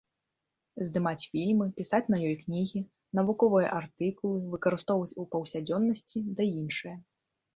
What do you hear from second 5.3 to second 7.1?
паўсядзённасці ды іншае.